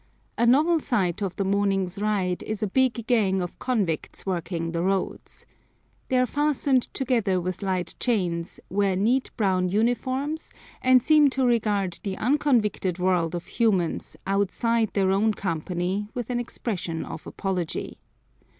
[0.35, 4.81] A novel sight of the morning's ride is a big gang of convicts working the
[4.81, 5.45] roads.
[6.07, 10.51] They are fastened together with light chains, wear neat brown uniforms,
[10.81, 16.39] and seem to regard the unconvicted world of humans outside their own company with an
[16.39, 17.99] expression of apology.